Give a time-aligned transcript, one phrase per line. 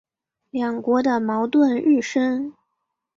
[0.49, 2.55] 两国的矛盾日深。